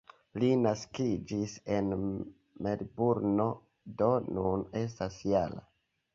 [0.43, 1.91] Li naskiĝis en
[2.69, 3.47] Melburno,
[4.01, 5.65] do nun estas -jara.